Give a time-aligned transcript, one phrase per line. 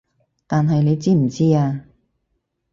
[0.47, 1.85] 但係你知唔知啊